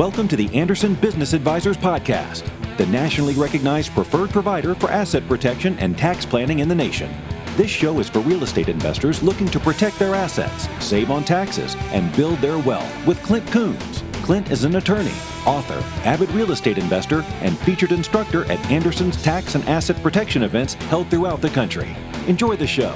[0.00, 2.48] Welcome to the Anderson Business Advisors Podcast,
[2.78, 7.14] the nationally recognized preferred provider for asset protection and tax planning in the nation.
[7.58, 11.76] This show is for real estate investors looking to protect their assets, save on taxes,
[11.90, 14.02] and build their wealth with Clint Coons.
[14.22, 15.12] Clint is an attorney,
[15.44, 20.72] author, avid real estate investor, and featured instructor at Anderson's tax and asset protection events
[20.88, 21.94] held throughout the country.
[22.26, 22.94] Enjoy the show.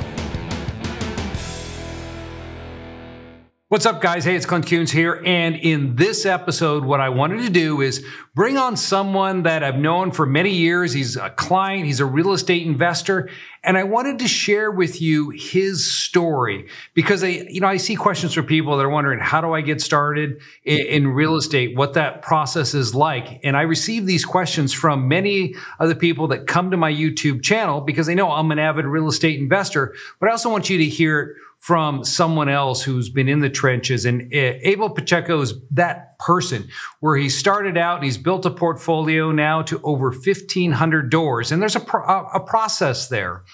[3.74, 4.24] What's up, guys?
[4.24, 5.20] Hey, it's Clint Coons here.
[5.26, 9.74] And in this episode, what I wanted to do is bring on someone that I've
[9.74, 10.92] known for many years.
[10.92, 13.28] He's a client, he's a real estate investor.
[13.64, 17.96] And I wanted to share with you his story because I, you know, I see
[17.96, 21.76] questions from people that are wondering, how do I get started in, in real estate?
[21.76, 23.40] What that process is like.
[23.42, 27.42] And I receive these questions from many of the people that come to my YouTube
[27.42, 29.96] channel because they know I'm an avid real estate investor.
[30.20, 33.48] But I also want you to hear it from someone else who's been in the
[33.48, 34.04] trenches.
[34.04, 36.68] And uh, Abel Pacheco is that person
[37.00, 41.50] where he started out and he's built a portfolio now to over 1,500 doors.
[41.50, 43.44] And there's a, pro- a process there.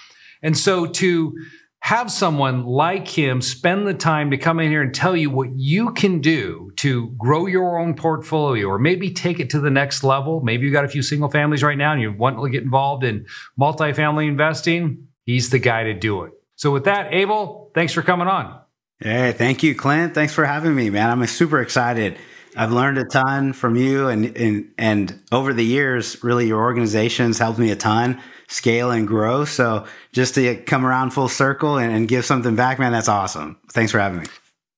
[0.43, 1.37] And so to
[1.83, 5.51] have someone like him spend the time to come in here and tell you what
[5.55, 10.03] you can do to grow your own portfolio or maybe take it to the next
[10.03, 10.41] level.
[10.41, 13.05] Maybe you've got a few single families right now and you want to get involved
[13.05, 15.07] in multifamily investing.
[15.27, 16.33] He's the guy to do it.
[16.57, 18.61] So with that, Abel, thanks for coming on.
[18.99, 20.15] Hey, thank you, Clint.
[20.15, 21.09] Thanks for having me, man.
[21.11, 22.19] I'm super excited.
[22.57, 27.39] I've learned a ton from you and, and, and over the years, really your organization's
[27.39, 29.45] helped me a ton scale and grow.
[29.45, 33.57] So just to come around full circle and, and give something back, man, that's awesome.
[33.71, 34.27] Thanks for having me.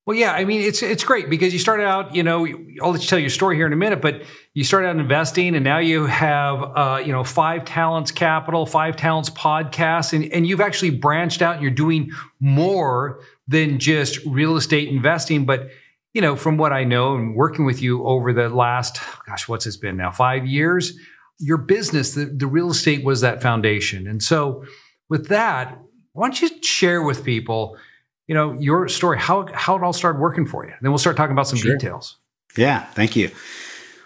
[0.05, 2.45] Well, yeah, I mean, it's it's great because you started out, you know,
[2.83, 4.23] I'll let you tell your story here in a minute, but
[4.53, 8.97] you started out investing and now you have, uh, you know, Five Talents Capital, Five
[8.97, 14.57] Talents Podcast, and, and you've actually branched out and you're doing more than just real
[14.57, 15.47] estate investing.
[15.47, 15.69] But,
[16.15, 19.67] you know, from what I know and working with you over the last, gosh, what's
[19.67, 20.99] this been now, five years,
[21.39, 24.09] your business, the, the real estate was that foundation.
[24.09, 24.65] And so
[25.09, 25.79] with that,
[26.13, 27.77] why don't you share with people–
[28.33, 30.73] you know, your story, how, how it all started working for you.
[30.81, 31.77] then we'll start talking about some sure.
[31.77, 32.17] details.
[32.57, 33.31] Yeah, thank you.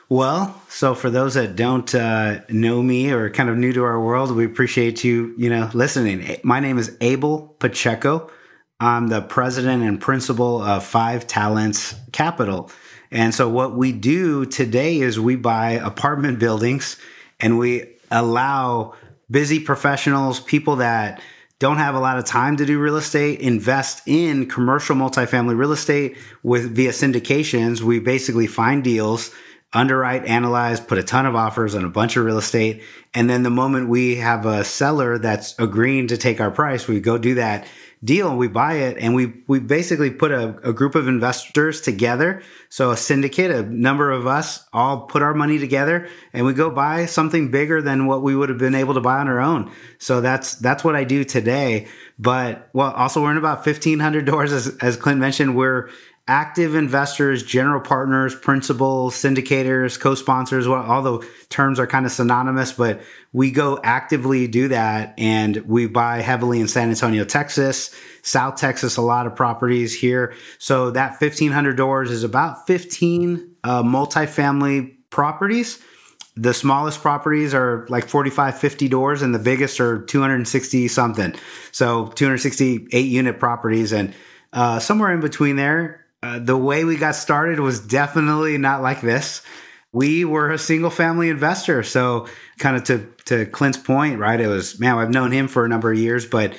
[0.09, 4.03] Well, so for those that don't uh, know me or kind of new to our
[4.03, 6.39] world, we appreciate you, you know, listening.
[6.43, 8.29] My name is Abel Pacheco.
[8.81, 12.69] I'm the president and principal of Five Talents Capital.
[13.13, 16.97] And so what we do today is we buy apartment buildings
[17.39, 18.95] and we allow
[19.31, 21.21] busy professionals, people that
[21.59, 25.73] don't have a lot of time to do real estate, invest in commercial multifamily real
[25.73, 27.81] estate with via syndications.
[27.81, 29.31] We basically find deals,
[29.73, 32.83] underwrite, analyze, put a ton of offers on a bunch of real estate.
[33.15, 37.01] And then the moment we have a seller that's agreeing to take our price, we
[37.01, 37.67] go do that
[38.05, 42.43] deal we buy it and we we basically put a, a, group of investors together.
[42.69, 46.71] So a syndicate a number of us all put our money together and we go
[46.71, 49.73] buy something bigger than what we would have been able to buy on our own.
[49.99, 51.89] So that's that's what i do today.
[52.19, 55.89] But well also we're in about 1500 doors as, as clint mentioned we're
[56.29, 62.73] active investors, general partners, principals, syndicators, co-sponsors, well, all the terms are kind of synonymous,
[62.73, 63.01] but
[63.33, 68.97] we go actively do that and we buy heavily in San Antonio, Texas, South Texas,
[68.97, 70.35] a lot of properties here.
[70.59, 75.81] So that 1500 doors is about 15 uh, multifamily properties.
[76.35, 81.35] The smallest properties are like 45, 50 doors and the biggest are 260 something.
[81.71, 84.13] So 268 unit properties and
[84.53, 89.01] uh, somewhere in between there, uh, the way we got started was definitely not like
[89.01, 89.43] this.
[89.93, 91.85] We were a single family investor.
[91.85, 92.27] So,
[92.59, 94.41] kind of to, to Clint's point, right?
[94.41, 96.59] It was, man, I've known him for a number of years, but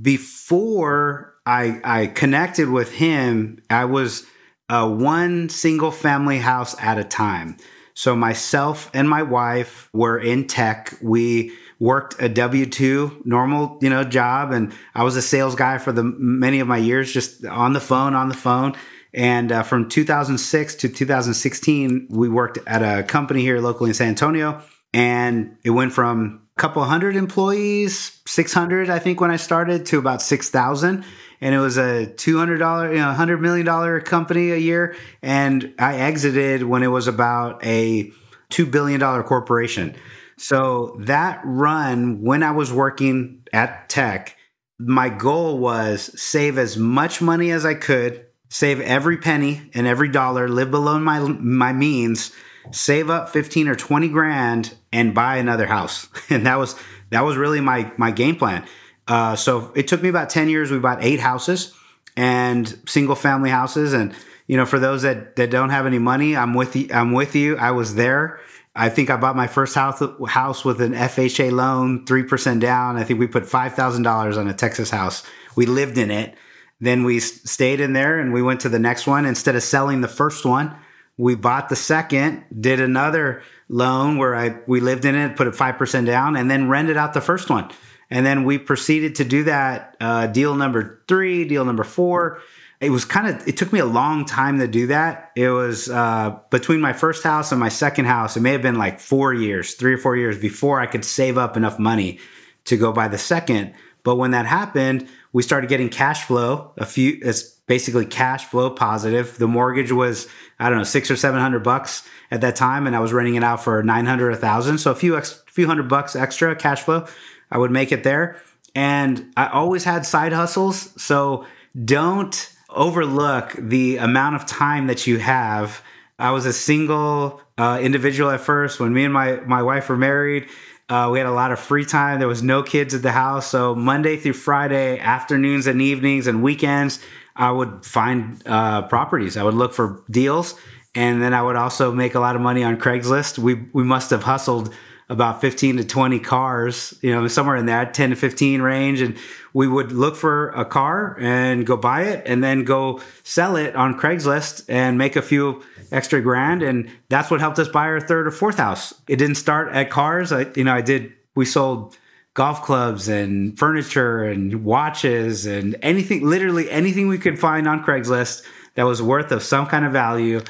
[0.00, 4.26] before I, I connected with him, I was
[4.70, 7.58] uh, one single family house at a time.
[7.92, 10.94] So, myself and my wife were in tech.
[11.02, 15.78] We worked a W two normal you know job, and I was a sales guy
[15.78, 18.74] for the many of my years, just on the phone, on the phone.
[19.14, 24.08] And uh, from 2006 to 2016, we worked at a company here locally in San
[24.08, 24.62] Antonio,
[24.92, 29.98] and it went from a couple hundred employees, 600 I think when I started, to
[29.98, 31.04] about 6,000
[31.40, 34.96] and it was a $200 you know 100 million dollar company a year.
[35.22, 38.10] And i exited when it was about a
[38.50, 39.94] $2 billion corporation
[40.38, 44.36] so that run, when I was working at tech,
[44.78, 50.08] my goal was save as much money as I could, save every penny and every
[50.08, 52.32] dollar, live below my my means,
[52.70, 56.08] save up 15 or 20 grand and buy another house.
[56.30, 56.76] And that was
[57.10, 58.66] that was really my my game plan.
[59.08, 60.70] Uh, so it took me about 10 years.
[60.70, 61.72] We bought eight houses
[62.16, 64.14] and single family houses and
[64.46, 66.88] you know, for those that, that don't have any money, I'm with you.
[66.92, 67.56] I'm with you.
[67.56, 68.38] I was there.
[68.76, 72.96] I think I bought my first house house with an FHA loan, three percent down.
[72.96, 75.22] I think we put five thousand dollars on a Texas house.
[75.56, 76.34] We lived in it.
[76.78, 79.24] Then we stayed in there and we went to the next one.
[79.24, 80.76] Instead of selling the first one,
[81.16, 85.54] we bought the second, did another loan where I we lived in it, put it
[85.54, 87.70] five percent down, and then rented out the first one.
[88.10, 92.40] And then we proceeded to do that uh, deal number three, deal number four
[92.80, 95.32] it was kind of it took me a long time to do that.
[95.34, 98.78] It was uh, between my first house and my second house it may have been
[98.78, 102.18] like four years three or four years before i could save up enough money
[102.64, 103.74] to go buy the second.
[104.02, 108.70] But when that happened we started getting cash flow a few it's basically cash flow
[108.70, 109.38] positive.
[109.38, 110.28] The mortgage was
[110.58, 113.36] i don't know six or seven hundred bucks at that time and i was renting
[113.36, 114.78] it out for 900 a thousand.
[114.78, 117.06] So a few ex, few hundred bucks extra cash flow
[117.50, 118.40] i would make it there.
[118.74, 121.46] And i always had side hustles so
[121.82, 125.82] don't overlook the amount of time that you have.
[126.18, 128.80] I was a single uh, individual at first.
[128.80, 130.48] When me and my, my wife were married,
[130.88, 132.18] uh, we had a lot of free time.
[132.18, 133.48] There was no kids at the house.
[133.48, 137.00] So Monday through Friday, afternoons and evenings and weekends,
[137.34, 139.36] I would find uh, properties.
[139.36, 140.54] I would look for deals.
[140.94, 143.38] And then I would also make a lot of money on Craigslist.
[143.38, 144.72] We, we must have hustled
[145.08, 149.00] about 15 to 20 cars, you know, somewhere in that 10 to 15 range.
[149.00, 149.16] And
[149.52, 153.76] we would look for a car and go buy it and then go sell it
[153.76, 155.62] on Craigslist and make a few
[155.92, 156.62] extra grand.
[156.62, 158.94] And that's what helped us buy our third or fourth house.
[159.06, 160.32] It didn't start at cars.
[160.32, 161.96] I, you know, I did, we sold
[162.34, 168.44] golf clubs and furniture and watches and anything, literally anything we could find on Craigslist
[168.74, 170.40] that was worth of some kind of value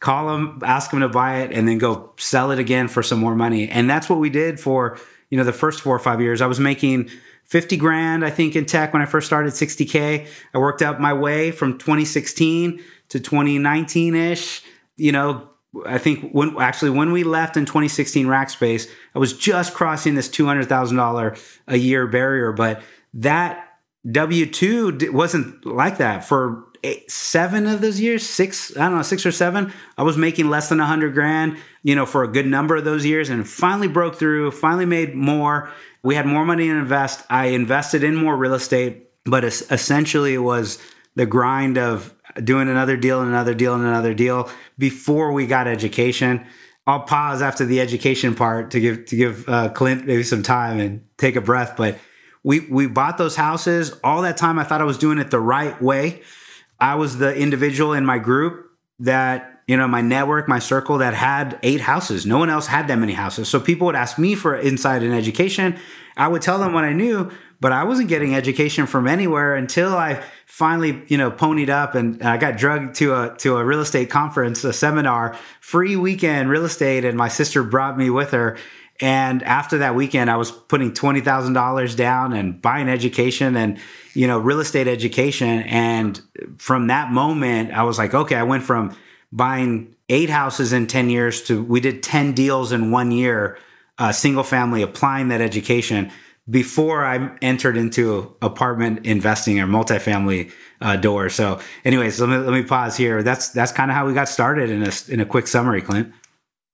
[0.00, 3.18] call them, ask them to buy it, and then go sell it again for some
[3.18, 3.68] more money.
[3.68, 4.98] And that's what we did for
[5.30, 6.40] you know the first four or five years.
[6.40, 7.10] I was making
[7.44, 10.26] 50 grand, I think, in tech when I first started, 60K.
[10.52, 14.62] I worked out my way from 2016 to 2019 ish.
[14.96, 15.48] You know,
[15.84, 20.28] I think when actually when we left in 2016 Rackspace, I was just crossing this
[20.28, 22.82] $200,000 a year barrier, but
[23.14, 23.62] that
[24.10, 29.02] W 2 wasn't like that for eight, seven of those years, six, I don't know,
[29.02, 32.28] six or seven, I was making less than a hundred grand, you know, for a
[32.28, 35.70] good number of those years and finally broke through, finally made more.
[36.02, 37.24] We had more money to invest.
[37.28, 40.78] I invested in more real estate, but essentially it was
[41.16, 44.48] the grind of doing another deal and another deal and another deal
[44.78, 46.46] before we got education.
[46.86, 50.78] I'll pause after the education part to give to give uh, Clint maybe some time
[50.78, 51.74] and take a breath.
[51.76, 51.98] But
[52.44, 53.98] we we bought those houses.
[54.04, 56.22] All that time, I thought I was doing it the right way.
[56.78, 58.66] I was the individual in my group
[59.00, 62.26] that, you know, my network, my circle that had eight houses.
[62.26, 63.48] No one else had that many houses.
[63.48, 65.78] So people would ask me for insight and education.
[66.16, 67.30] I would tell them what I knew,
[67.60, 72.22] but I wasn't getting education from anywhere until I finally, you know, ponied up and
[72.22, 76.64] I got drugged to a to a real estate conference, a seminar, free weekend real
[76.64, 78.56] estate, and my sister brought me with her.
[79.00, 83.78] And after that weekend, I was putting twenty thousand dollars down and buying education and
[84.14, 85.60] you know real estate education.
[85.62, 86.20] And
[86.58, 88.96] from that moment, I was like, okay, I went from
[89.32, 93.58] buying eight houses in ten years to we did ten deals in one year,
[93.98, 96.10] uh, single family, applying that education
[96.48, 101.28] before I entered into apartment investing or multifamily uh, door.
[101.28, 103.22] So, anyways, let me let me pause here.
[103.22, 106.12] That's that's kind of how we got started in a in a quick summary, Clint.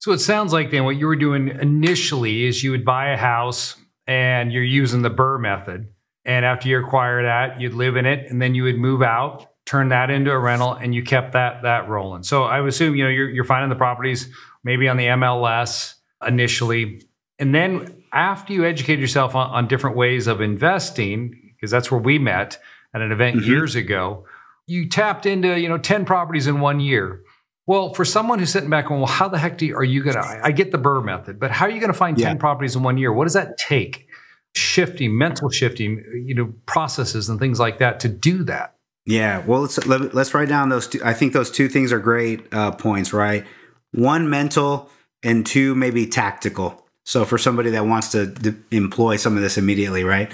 [0.02, 3.16] So it sounds like then what you were doing initially is you would buy a
[3.16, 3.76] house
[4.08, 5.92] and you're using the BRRRR method.
[6.24, 9.46] And after you acquire that, you'd live in it and then you would move out,
[9.64, 12.24] turn that into a rental, and you kept that that rolling.
[12.24, 14.28] So I would assume you know you're, you're finding the properties
[14.64, 15.94] maybe on the MLS
[16.26, 17.06] initially,
[17.38, 22.00] and then after you educate yourself on, on different ways of investing, because that's where
[22.00, 22.58] we met
[22.92, 23.48] at an event mm-hmm.
[23.48, 24.24] years ago,
[24.66, 27.22] you tapped into you know ten properties in one year.
[27.66, 30.02] Well, for someone who's sitting back going, well, how the heck do you, are you
[30.02, 32.28] going to, I get the BRRRR method, but how are you going to find yeah.
[32.28, 33.12] 10 properties in one year?
[33.12, 34.08] What does that take?
[34.54, 38.74] Shifting, mental shifting, you know, processes and things like that to do that.
[39.06, 39.44] Yeah.
[39.46, 41.00] Well, let's, let, us let us write down those two.
[41.04, 43.46] I think those two things are great uh, points, right?
[43.92, 44.90] One, mental,
[45.22, 46.84] and two, maybe tactical.
[47.04, 50.30] So for somebody that wants to d- employ some of this immediately, right?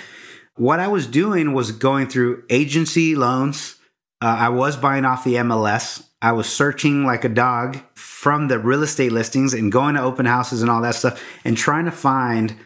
[0.56, 3.76] What I was doing was going through agency loans.
[4.20, 8.58] Uh, I was buying off the MLS I was searching like a dog from the
[8.58, 11.92] real estate listings and going to open houses and all that stuff and trying to
[11.92, 12.56] find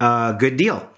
[0.00, 0.88] a good deal.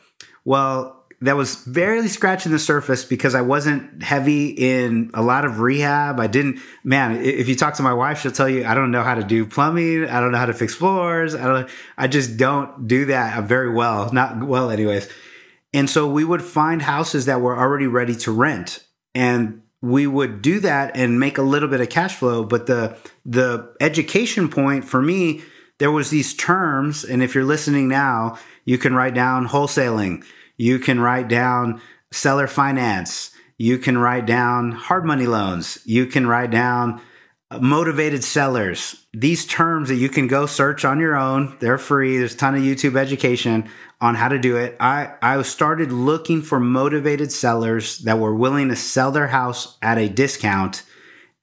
[0.45, 5.61] Well, that was barely scratching the surface because I wasn't heavy in a lot of
[5.61, 6.19] rehab.
[6.19, 9.02] I didn't, man, if you talk to my wife, she'll tell you, I don't know
[9.02, 10.09] how to do plumbing.
[10.09, 11.35] I don't know how to fix floors.
[11.35, 14.11] I don't, I just don't do that very well.
[14.12, 15.11] Not well, anyways.
[15.75, 18.83] And so we would find houses that were already ready to rent.
[19.14, 22.45] And we would do that and make a little bit of cash flow.
[22.45, 25.43] But the the education point for me,
[25.79, 30.25] there was these terms, and if you're listening now, you can write down wholesaling,
[30.57, 36.27] you can write down seller finance, you can write down hard money loans, you can
[36.27, 37.01] write down
[37.59, 39.07] motivated sellers.
[39.12, 42.19] These terms that you can go search on your own, they're free.
[42.19, 43.69] There's a ton of YouTube education
[44.00, 44.76] on how to do it.
[44.78, 49.99] I, I started looking for motivated sellers that were willing to sell their house at
[49.99, 50.85] a discount.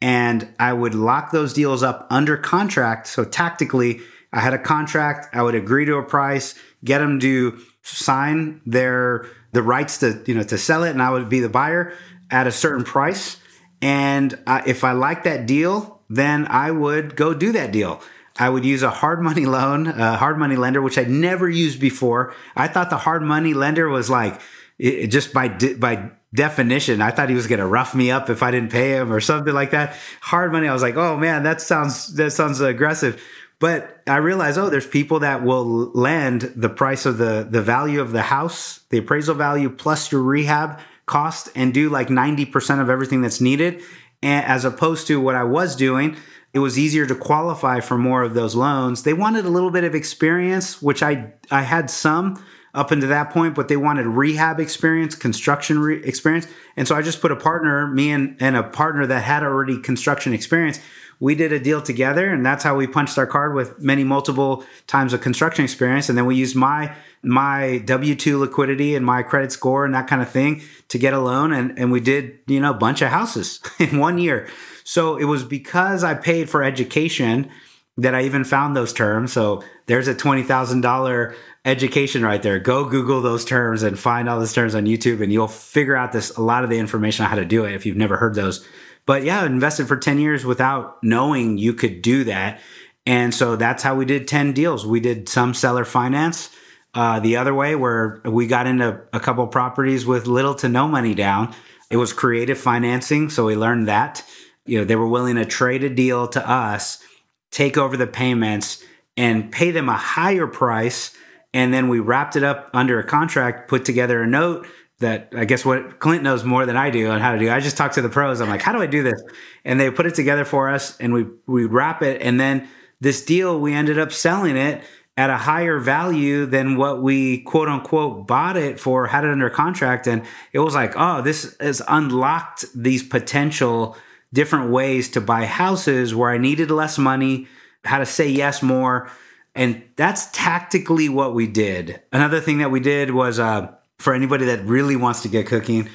[0.01, 3.07] And I would lock those deals up under contract.
[3.07, 3.99] So tactically,
[4.31, 5.35] I had a contract.
[5.35, 10.35] I would agree to a price, get them to sign their the rights to you
[10.35, 11.93] know to sell it, and I would be the buyer
[12.29, 13.37] at a certain price.
[13.81, 18.01] And if I liked that deal, then I would go do that deal.
[18.39, 21.79] I would use a hard money loan, a hard money lender, which I'd never used
[21.79, 22.33] before.
[22.55, 24.39] I thought the hard money lender was like,
[24.77, 28.43] it, just by by definition, I thought he was going to rough me up if
[28.43, 29.95] I didn't pay him or something like that.
[30.21, 33.21] Hard money, I was like, oh man, that sounds that sounds aggressive.
[33.59, 38.01] But I realized, oh, there's people that will lend the price of the the value
[38.01, 42.81] of the house, the appraisal value plus your rehab cost, and do like ninety percent
[42.81, 43.81] of everything that's needed
[44.21, 46.17] and as opposed to what I was doing,
[46.53, 49.03] it was easier to qualify for more of those loans.
[49.03, 52.43] They wanted a little bit of experience, which I I had some
[52.73, 57.01] up until that point, but they wanted rehab experience, construction re- experience, and so I
[57.01, 60.79] just put a partner, me and, and a partner that had already construction experience.
[61.19, 64.63] We did a deal together, and that's how we punched our card with many multiple
[64.85, 66.09] times of construction experience.
[66.09, 70.07] And then we used my my W two liquidity and my credit score and that
[70.07, 73.01] kind of thing to get a loan, and and we did you know a bunch
[73.01, 74.47] of houses in one year.
[74.83, 77.49] So it was because I paid for education
[77.97, 79.33] that I even found those terms.
[79.33, 81.35] So there's a twenty thousand dollar
[81.67, 82.59] education right there.
[82.59, 86.13] Go Google those terms and find all those terms on YouTube, and you'll figure out
[86.13, 88.35] this a lot of the information on how to do it if you've never heard
[88.35, 88.65] those.
[89.05, 92.61] But yeah, invested for ten years without knowing you could do that,
[93.05, 94.85] and so that's how we did ten deals.
[94.85, 96.49] We did some seller finance
[96.93, 100.87] uh, the other way, where we got into a couple properties with little to no
[100.87, 101.53] money down.
[101.91, 104.23] It was creative financing, so we learned that.
[104.65, 107.03] You know, they were willing to trade a deal to us,
[107.51, 108.83] take over the payments,
[109.17, 111.15] and pay them a higher price.
[111.53, 114.67] And then we wrapped it up under a contract, put together a note
[114.99, 117.49] that I guess what Clint knows more than I do on how to do.
[117.51, 118.41] I just talk to the pros.
[118.41, 119.21] I'm like, how do I do this?
[119.63, 122.67] And they put it together for us, and we we wrap it, and then
[122.99, 124.83] this deal we ended up selling it
[125.15, 129.49] at a higher value than what we quote unquote bought it for, had it under
[129.49, 130.07] contract.
[130.07, 130.23] And
[130.53, 133.97] it was like, oh, this has unlocked these potential
[134.31, 137.47] different ways to buy houses where I needed less money,
[137.83, 139.09] how to say yes more.
[139.57, 142.01] And that's tactically what we did.
[142.13, 145.89] Another thing that we did was uh, for anybody that really wants to get cooking,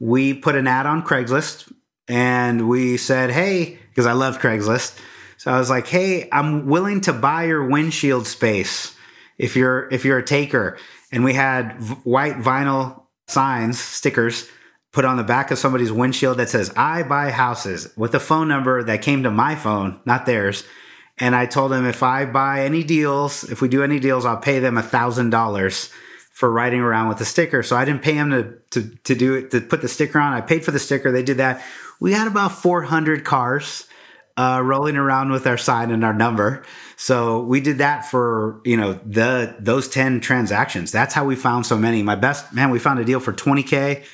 [0.00, 1.72] we put an ad on Craigslist
[2.08, 4.98] and we said, hey, because I love Craigslist
[5.44, 8.96] so I was like, "Hey, I'm willing to buy your windshield space
[9.36, 10.78] if you're if you're a taker."
[11.12, 14.48] And we had v- white vinyl signs, stickers
[14.90, 18.48] put on the back of somebody's windshield that says, "I buy houses" with a phone
[18.48, 20.64] number that came to my phone, not theirs.
[21.18, 24.36] And I told them if I buy any deals, if we do any deals, I'll
[24.36, 25.90] pay them a thousand dollars
[26.32, 27.62] for riding around with the sticker.
[27.62, 30.32] So I didn't pay them to, to, to do it, to put the sticker on.
[30.32, 31.12] I paid for the sticker.
[31.12, 31.62] They did that.
[32.00, 33.86] We had about 400 cars
[34.36, 36.64] uh, rolling around with our sign and our number.
[36.96, 40.92] So we did that for you know the those ten transactions.
[40.92, 42.02] That's how we found so many.
[42.02, 44.04] My best man, we found a deal for twenty k.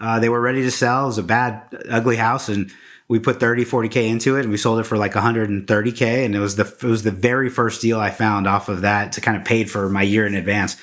[0.00, 1.04] Uh, they were ready to sell.
[1.04, 2.72] It was a bad, ugly house, and
[3.08, 5.48] we put 30, 40 k into it, and we sold it for like one hundred
[5.48, 6.24] and thirty k.
[6.24, 9.12] And it was the it was the very first deal I found off of that
[9.12, 10.76] to kind of paid for my year in advance.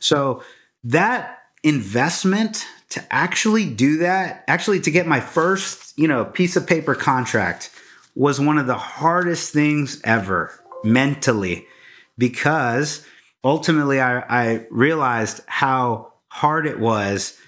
[0.00, 0.42] So
[0.84, 6.66] that investment to actually do that, actually to get my first you know piece of
[6.66, 7.70] paper contract
[8.14, 10.52] was one of the hardest things ever
[10.84, 11.66] mentally
[12.18, 13.06] because
[13.42, 17.38] ultimately I, I realized how hard it was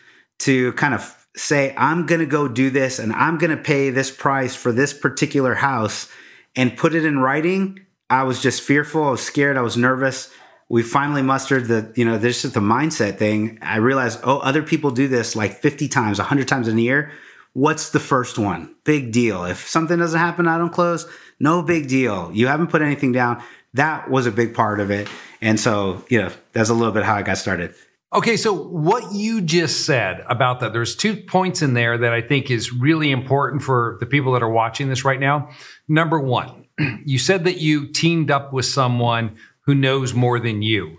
[0.41, 3.91] to kind of say, I'm going to go do this and I'm going to pay
[3.91, 6.09] this price for this particular house
[6.55, 7.81] and put it in writing.
[8.09, 9.05] I was just fearful.
[9.05, 9.57] I was scared.
[9.57, 10.33] I was nervous.
[10.69, 13.59] We finally mustered the, you know, this is the mindset thing.
[13.61, 17.13] I realized, oh, other people do this like 50 times, 100 times in a year
[17.55, 18.75] what's the first one?
[18.85, 19.45] Big deal.
[19.45, 21.07] If something doesn't happen, I don't close.
[21.41, 22.31] No big deal.
[22.35, 23.43] You haven't put anything down.
[23.73, 25.09] That was a big part of it.
[25.41, 27.75] And so, you know, that's a little bit how I got started.
[28.15, 32.21] Okay, so what you just said about that, there's two points in there that I
[32.21, 35.51] think is really important for the people that are watching this right now.
[35.89, 36.67] Number one,
[37.05, 40.99] you said that you teamed up with someone who knows more than you.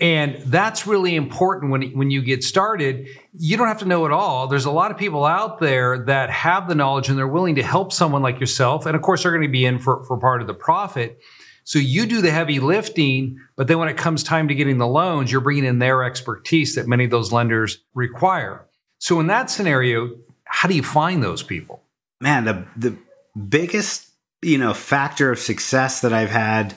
[0.00, 3.08] And that's really important when, when you get started.
[3.32, 4.48] You don't have to know it all.
[4.48, 7.62] There's a lot of people out there that have the knowledge and they're willing to
[7.62, 8.86] help someone like yourself.
[8.86, 11.20] And of course, they're going to be in for, for part of the profit.
[11.62, 14.86] So you do the heavy lifting, but then when it comes time to getting the
[14.86, 18.66] loans, you're bringing in their expertise that many of those lenders require.
[18.98, 20.10] So in that scenario,
[20.44, 21.82] how do you find those people?
[22.20, 22.96] Man, the the
[23.38, 24.08] biggest,
[24.42, 26.74] you know, factor of success that I've had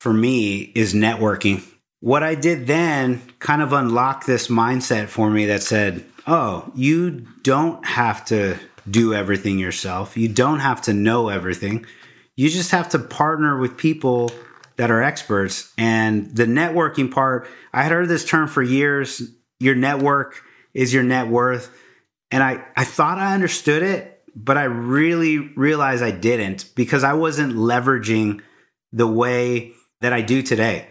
[0.00, 1.62] for me is networking
[2.02, 7.28] what I did then kind of unlocked this mindset for me that said, oh, you
[7.44, 8.58] don't have to
[8.90, 10.16] do everything yourself.
[10.16, 11.86] You don't have to know everything.
[12.34, 14.32] You just have to partner with people
[14.82, 15.72] that are experts.
[15.78, 19.22] And the networking part, I had heard this term for years
[19.60, 20.42] your network
[20.74, 21.72] is your net worth.
[22.32, 27.12] And I, I thought I understood it, but I really realized I didn't because I
[27.12, 28.40] wasn't leveraging
[28.90, 29.70] the way
[30.00, 30.88] that I do today.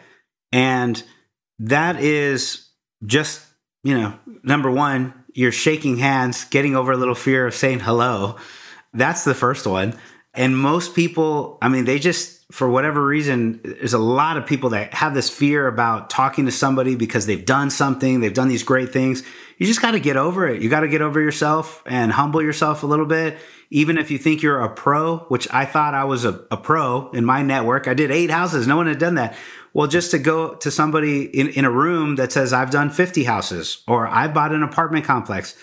[0.53, 1.03] And
[1.60, 2.69] that is
[3.05, 3.45] just,
[3.83, 8.38] you know, number one, you're shaking hands, getting over a little fear of saying hello.
[8.93, 10.00] That's the first one.
[10.33, 14.69] And most people, I mean, they just, for whatever reason, there's a lot of people
[14.69, 18.63] that have this fear about talking to somebody because they've done something, they've done these
[18.63, 19.23] great things.
[19.57, 20.61] You just got to get over it.
[20.61, 23.38] You got to get over yourself and humble yourself a little bit.
[23.69, 27.09] Even if you think you're a pro, which I thought I was a, a pro
[27.11, 28.67] in my network, I did eight houses.
[28.67, 29.35] No one had done that.
[29.73, 33.23] Well, just to go to somebody in, in a room that says, I've done 50
[33.23, 35.55] houses or I bought an apartment complex,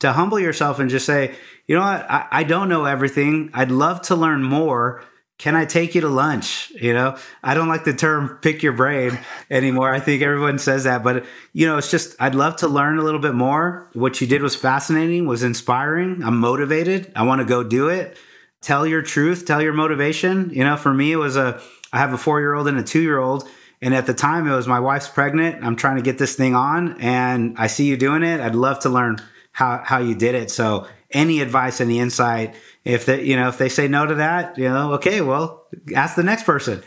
[0.00, 1.34] to humble yourself and just say,
[1.66, 3.50] you know what, I, I don't know everything.
[3.54, 5.02] I'd love to learn more.
[5.38, 6.70] Can I take you to lunch?
[6.70, 9.18] You know, I don't like the term pick your brain
[9.50, 9.92] anymore.
[9.92, 13.02] I think everyone says that, but you know, it's just, I'd love to learn a
[13.02, 13.90] little bit more.
[13.92, 16.22] What you did was fascinating, was inspiring.
[16.24, 17.12] I'm motivated.
[17.14, 18.16] I want to go do it.
[18.62, 20.50] Tell your truth, tell your motivation.
[20.50, 21.60] You know, for me, it was a,
[21.92, 23.46] I have a four year old and a two year old.
[23.82, 25.62] And at the time, it was my wife's pregnant.
[25.62, 28.40] I'm trying to get this thing on, and I see you doing it.
[28.40, 29.18] I'd love to learn
[29.56, 30.50] how how you did it.
[30.50, 34.58] So, any advice, any insight, if they you know if they say no to that,
[34.58, 36.82] you know, okay, well, ask the next person.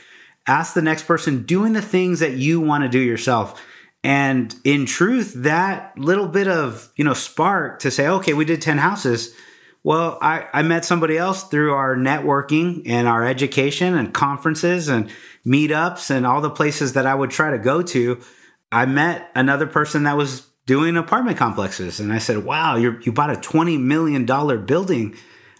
[0.47, 3.61] Ask the next person doing the things that you want to do yourself.
[4.03, 8.61] And in truth, that little bit of you know spark to say, okay, we did
[8.61, 9.35] ten houses
[9.83, 15.09] well, I, I met somebody else through our networking and our education and conferences and
[15.45, 18.19] meetups and all the places that I would try to go to.
[18.71, 21.99] I met another person that was doing apartment complexes.
[21.99, 24.23] And I said, wow, you you bought a $20 million
[24.65, 25.15] building.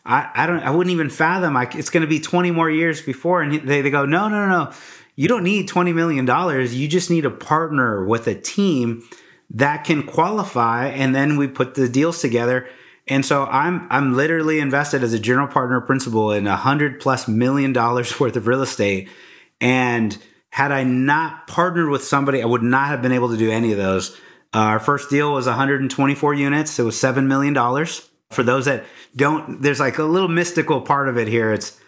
[0.06, 1.58] I, I don't, I wouldn't even fathom.
[1.58, 3.42] I, it's going to be 20 more years before.
[3.42, 4.74] And they, they go, no, no, no, no.
[5.16, 6.28] You don't need $20 million.
[6.72, 9.04] You just need a partner with a team
[9.50, 10.90] that can qualify.
[10.90, 12.70] And then we put the deals together
[13.10, 17.28] and so I'm I'm literally invested as a general partner principal in a hundred plus
[17.28, 19.10] million dollars worth of real estate.
[19.60, 20.16] And
[20.52, 23.72] had I not partnered with somebody, I would not have been able to do any
[23.72, 24.16] of those.
[24.54, 26.80] Our first deal was 124 units.
[26.80, 28.10] It was seven million dollars.
[28.32, 28.86] For those that
[29.16, 31.52] don't, there's like a little mystical part of it here.
[31.54, 31.80] It's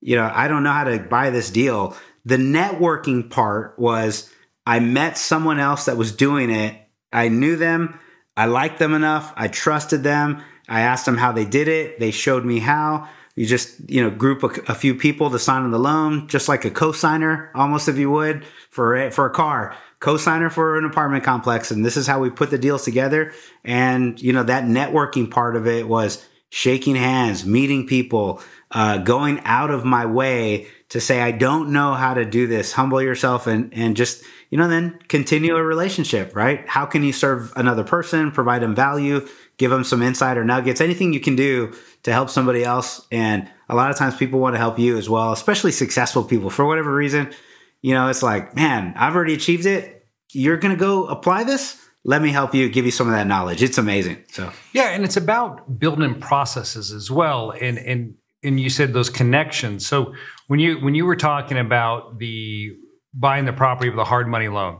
[0.00, 1.96] you know I don't know how to buy this deal.
[2.24, 4.32] The networking part was
[4.66, 6.76] I met someone else that was doing it.
[7.12, 7.98] I knew them.
[8.36, 9.32] I liked them enough.
[9.36, 12.00] I trusted them I asked them how they did it.
[12.00, 13.08] They showed me how.
[13.34, 16.48] You just, you know, group a, a few people to sign on the loan, just
[16.48, 21.24] like a co-signer, almost if you would, for for a car, co-signer for an apartment
[21.24, 21.70] complex.
[21.70, 23.32] And this is how we put the deals together.
[23.64, 29.40] And, you know, that networking part of it was shaking hands, meeting people, uh, going
[29.44, 32.72] out of my way to say, I don't know how to do this.
[32.72, 36.66] Humble yourself and, and just, you know, then continue a relationship, right?
[36.68, 39.26] How can you serve another person, provide them value?
[39.58, 43.06] give them some insider nuggets, anything you can do to help somebody else.
[43.10, 46.50] And a lot of times people want to help you as well, especially successful people
[46.50, 47.32] for whatever reason.
[47.82, 50.06] You know, it's like, man, I've already achieved it.
[50.32, 51.80] You're going to go apply this.
[52.04, 53.62] Let me help you, give you some of that knowledge.
[53.62, 54.24] It's amazing.
[54.28, 54.90] So, yeah.
[54.90, 57.50] And it's about building processes as well.
[57.50, 59.86] And, and, and you said those connections.
[59.86, 60.14] So
[60.46, 62.76] when you, when you were talking about the
[63.12, 64.78] buying the property with a hard money loan,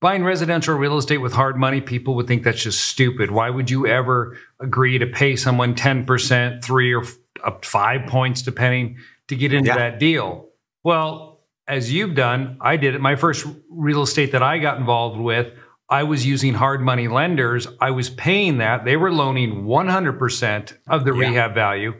[0.00, 3.32] Buying residential real estate with hard money, people would think that's just stupid.
[3.32, 7.02] Why would you ever agree to pay someone 10%, three or
[7.44, 9.76] up five points, depending, to get into yeah.
[9.76, 10.50] that deal?
[10.84, 11.27] Well,
[11.68, 13.00] as you've done, I did it.
[13.00, 15.52] My first real estate that I got involved with,
[15.90, 17.68] I was using hard money lenders.
[17.80, 18.84] I was paying that.
[18.84, 21.28] They were loaning 100% of the yeah.
[21.28, 21.94] rehab value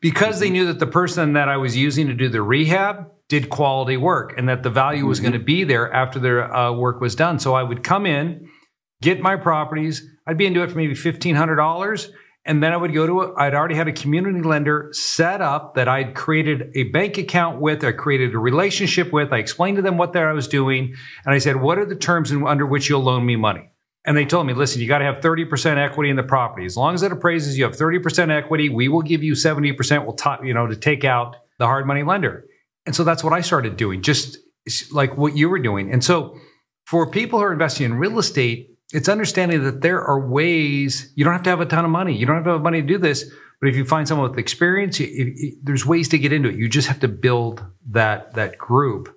[0.00, 3.48] because they knew that the person that I was using to do the rehab did
[3.48, 5.30] quality work and that the value was mm-hmm.
[5.30, 7.38] going to be there after their uh, work was done.
[7.38, 8.48] So I would come in,
[9.00, 10.06] get my properties.
[10.26, 12.10] I'd be into it for maybe $1,500
[12.46, 15.76] And then I would go to, a, I'd already had a community lender set up
[15.76, 19.32] that I'd created a bank account with, I created a relationship with.
[19.32, 20.94] I explained to them what I was doing.
[21.24, 23.70] And I said, what are the terms under which you'll loan me money?
[24.04, 26.66] And they told me, listen, you got to have 30% equity in the property.
[26.66, 28.68] As long as it appraises, you have 30% equity.
[28.68, 30.04] We will give you 70%.
[30.04, 32.44] We'll talk, you know, to take out the hard money lender.
[32.84, 34.36] And so that's what I started doing, just
[34.92, 35.90] like what you were doing.
[35.90, 36.38] And so
[36.84, 41.24] for people who are investing in real estate, it's understanding that there are ways you
[41.24, 42.16] don't have to have a ton of money.
[42.16, 43.30] You don't have to have money to do this.
[43.60, 46.56] But if you find someone with experience, it, it, there's ways to get into it.
[46.56, 49.14] You just have to build that that group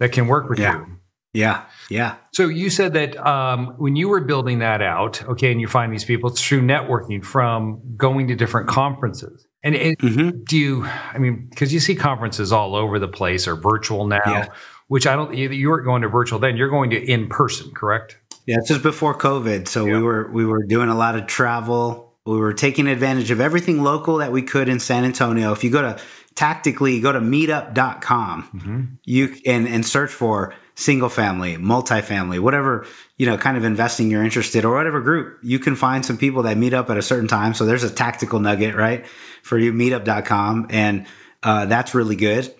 [0.00, 0.78] that can work with yeah.
[0.78, 0.86] you.
[1.32, 2.16] Yeah, yeah.
[2.32, 5.92] So you said that um, when you were building that out, okay, and you find
[5.92, 9.46] these people, it's through networking from going to different conferences.
[9.62, 10.44] And it, mm-hmm.
[10.44, 10.84] do you?
[10.84, 14.48] I mean, because you see conferences all over the place or virtual now, yeah.
[14.88, 15.34] which I don't.
[15.34, 16.56] You, you weren't going to virtual then.
[16.56, 18.18] You're going to in person, correct?
[18.46, 19.94] Yeah, it's just before COVID, so yeah.
[19.94, 22.14] we were we were doing a lot of travel.
[22.24, 25.52] We were taking advantage of everything local that we could in San Antonio.
[25.52, 26.00] If you go to
[26.34, 28.84] tactically, go to meetup.com, mm-hmm.
[29.04, 34.22] you and and search for single family, multifamily, whatever, you know, kind of investing you're
[34.22, 37.26] interested or whatever group, you can find some people that meet up at a certain
[37.26, 37.54] time.
[37.54, 39.06] So there's a tactical nugget, right?
[39.42, 40.66] For you, meetup.com.
[40.68, 41.06] And
[41.42, 42.54] uh, that's really good.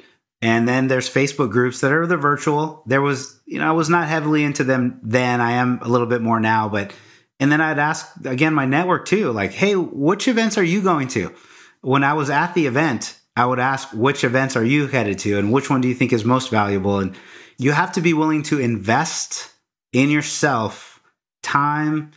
[0.47, 2.85] And then there's Facebook groups that are the virtual.
[2.87, 5.41] There was, you know, I was not heavily into them then.
[5.41, 6.93] I am a little bit more now, but,
[7.41, 11.09] and then I'd ask again my network too, like, hey, which events are you going
[11.09, 11.35] to?
[11.81, 15.37] When I was at the event, I would ask, which events are you headed to
[15.37, 17.01] and which one do you think is most valuable?
[17.01, 17.17] And
[17.59, 19.51] you have to be willing to invest
[19.93, 21.03] in yourself
[21.43, 22.13] time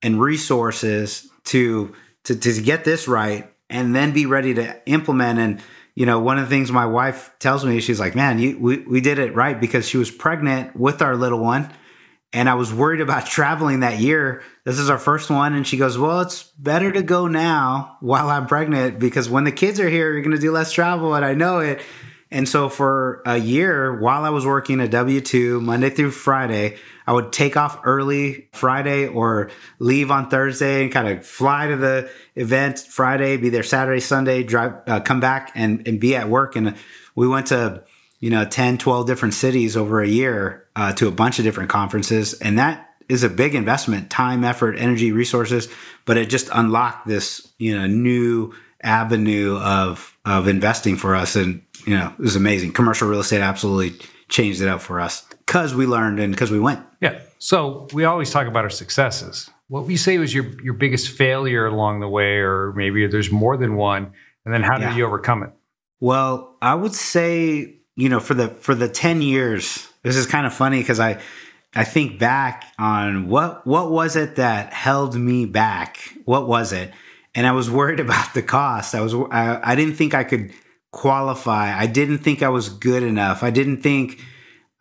[0.00, 1.94] and resources to,
[2.24, 5.60] to, to get this right and then be ready to implement and
[5.94, 8.78] you know, one of the things my wife tells me, she's like, man, you, we,
[8.78, 11.70] we did it right because she was pregnant with our little one.
[12.32, 14.42] And I was worried about traveling that year.
[14.64, 15.54] This is our first one.
[15.54, 19.52] And she goes, well, it's better to go now while I'm pregnant because when the
[19.52, 21.14] kids are here, you're going to do less travel.
[21.14, 21.80] And I know it.
[22.30, 26.78] And so for a year, while I was working a W 2 Monday through Friday,
[27.06, 31.76] I would take off early Friday or leave on Thursday and kind of fly to
[31.76, 36.28] the event Friday, be there Saturday, Sunday, drive, uh, come back and, and be at
[36.28, 36.56] work.
[36.56, 36.76] And
[37.14, 37.84] we went to,
[38.20, 41.68] you know, 10, 12 different cities over a year uh, to a bunch of different
[41.70, 42.34] conferences.
[42.34, 45.68] And that is a big investment, time, effort, energy, resources,
[46.06, 51.36] but it just unlocked this, you know, new avenue of, of investing for us.
[51.36, 52.72] And you know, it was amazing.
[52.72, 56.60] Commercial real estate absolutely changed it up for us because we learned and because we
[56.60, 56.80] went.
[57.00, 57.20] Yeah.
[57.38, 59.50] So we always talk about our successes.
[59.68, 63.56] What we say was your your biggest failure along the way, or maybe there's more
[63.56, 64.12] than one?
[64.44, 64.96] And then how did yeah.
[64.96, 65.50] you overcome it?
[66.00, 70.46] Well, I would say, you know, for the for the 10 years, this is kind
[70.46, 71.20] of funny because I
[71.74, 75.98] I think back on what what was it that held me back?
[76.24, 76.92] What was it?
[77.34, 78.94] And I was worried about the cost.
[78.94, 80.52] I was I, I didn't think I could
[80.92, 81.76] qualify.
[81.76, 83.42] I didn't think I was good enough.
[83.42, 84.20] I didn't think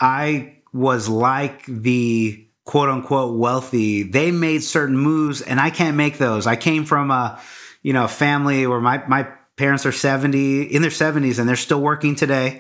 [0.03, 4.03] I was like the quote unquote wealthy.
[4.03, 6.45] They made certain moves and I can't make those.
[6.45, 7.41] I came from a,
[7.83, 11.79] you know, family where my, my parents are 70 in their 70s and they're still
[11.79, 12.59] working today.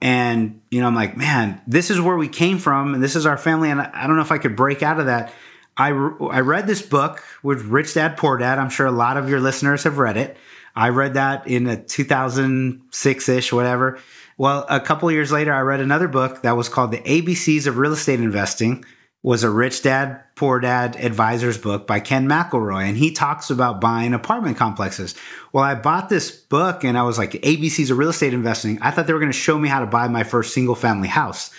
[0.00, 3.24] And, you know, I'm like, man, this is where we came from and this is
[3.24, 3.70] our family.
[3.70, 5.32] And I don't know if I could break out of that.
[5.76, 8.58] I, I read this book with Rich Dad Poor Dad.
[8.58, 10.36] I'm sure a lot of your listeners have read it.
[10.74, 14.00] I read that in a 2006 ish, whatever.
[14.36, 17.78] Well, a couple years later, I read another book that was called The ABCs of
[17.78, 18.84] Real Estate Investing.
[19.22, 23.80] Was a Rich Dad Poor Dad advisor's book by Ken McElroy, and he talks about
[23.80, 25.14] buying apartment complexes.
[25.50, 28.78] Well, I bought this book and I was like, ABCs of real estate investing.
[28.82, 31.08] I thought they were going to show me how to buy my first single family
[31.08, 31.50] house.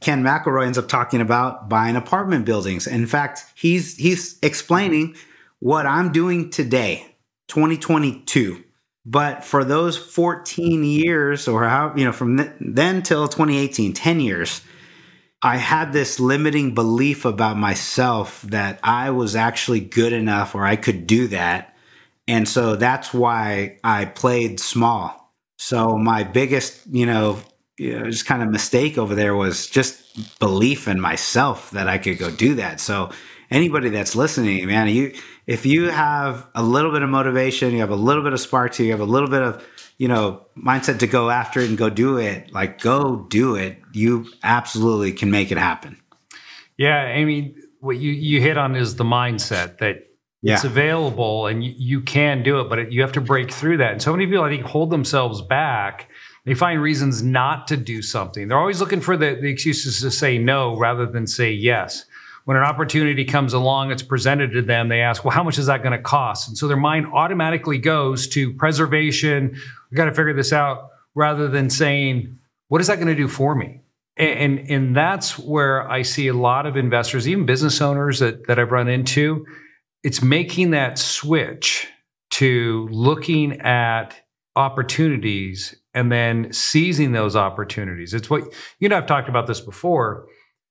[0.00, 2.86] Ken McElroy ends up talking about buying apartment buildings.
[2.86, 5.16] In fact, he's he's explaining
[5.60, 7.06] what I'm doing today
[7.48, 8.63] 2022.
[9.06, 14.62] But for those 14 years, or how, you know, from then till 2018, 10 years,
[15.42, 20.76] I had this limiting belief about myself that I was actually good enough or I
[20.76, 21.76] could do that.
[22.26, 25.34] And so that's why I played small.
[25.58, 27.38] So my biggest, you know,
[27.76, 31.98] you know, just kind of mistake over there was just belief in myself that I
[31.98, 32.80] could go do that.
[32.80, 33.10] So
[33.50, 35.14] anybody that's listening, man, you
[35.46, 38.72] if you have a little bit of motivation, you have a little bit of spark
[38.72, 39.64] to you, have a little bit of,
[39.98, 43.78] you know, mindset to go after it and go do it, like go do it.
[43.92, 46.00] You absolutely can make it happen.
[46.76, 50.08] Yeah, I mean, what you you hit on is the mindset that
[50.42, 50.54] yeah.
[50.54, 53.78] it's available and you, you can do it, but it, you have to break through
[53.78, 53.92] that.
[53.92, 56.10] And so many people, I think, hold themselves back.
[56.44, 58.48] They find reasons not to do something.
[58.48, 62.04] They're always looking for the, the excuses to say no rather than say yes.
[62.44, 65.66] When an opportunity comes along, it's presented to them, they ask, well, how much is
[65.66, 66.48] that going to cost?
[66.48, 69.56] And so their mind automatically goes to preservation.
[69.90, 73.28] We got to figure this out rather than saying, what is that going to do
[73.28, 73.80] for me?
[74.16, 78.46] And, and, and that's where I see a lot of investors, even business owners that,
[78.46, 79.46] that I've run into,
[80.02, 81.88] it's making that switch
[82.32, 84.20] to looking at
[84.56, 88.12] opportunities and then seizing those opportunities.
[88.12, 88.44] It's what
[88.78, 88.96] you know.
[88.96, 90.26] I've talked about this before.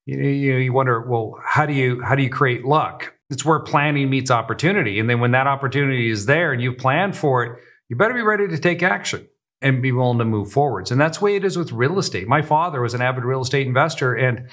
[0.05, 3.13] You, you, you wonder, well, how do you how do you create luck?
[3.29, 7.17] It's where planning meets opportunity, and then when that opportunity is there and you've planned
[7.17, 9.27] for it, you better be ready to take action
[9.61, 10.91] and be willing to move forwards.
[10.91, 12.27] And that's the way it is with real estate.
[12.27, 14.49] My father was an avid real estate investor, and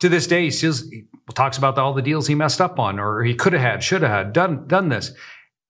[0.00, 0.74] to this day, he still
[1.34, 4.02] talks about all the deals he messed up on, or he could have had, should
[4.02, 5.12] have had, done done this.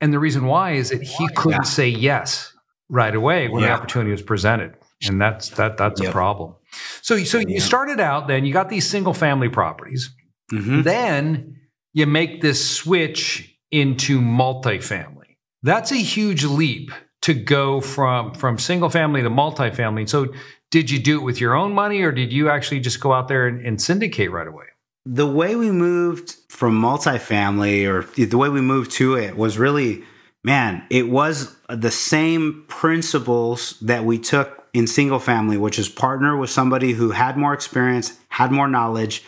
[0.00, 1.70] And the reason why is that he couldn't yeah.
[1.70, 2.52] say yes
[2.88, 3.68] right away when yeah.
[3.68, 4.74] the opportunity was presented.
[5.06, 6.10] And that's that that's yep.
[6.10, 6.56] a problem.
[7.02, 7.48] So so yeah.
[7.48, 10.10] you started out then you got these single family properties.
[10.52, 10.82] Mm-hmm.
[10.82, 11.56] Then
[11.92, 15.36] you make this switch into multifamily.
[15.62, 20.08] That's a huge leap to go from from single family to multifamily.
[20.08, 20.32] So
[20.70, 23.28] did you do it with your own money or did you actually just go out
[23.28, 24.66] there and, and syndicate right away?
[25.06, 30.04] The way we moved from multifamily or the way we moved to it was really
[30.42, 36.36] man, it was the same principles that we took in single family, which is partner
[36.36, 39.22] with somebody who had more experience, had more knowledge.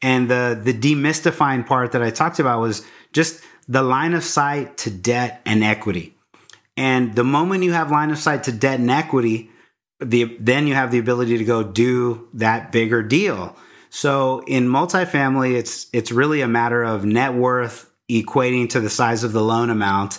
[0.00, 4.76] And the the demystifying part that I talked about was just the line of sight
[4.78, 6.14] to debt and equity.
[6.76, 9.50] And the moment you have line of sight to debt and equity,
[9.98, 13.56] the then you have the ability to go do that bigger deal.
[13.90, 19.24] So in multifamily, it's it's really a matter of net worth equating to the size
[19.24, 20.18] of the loan amount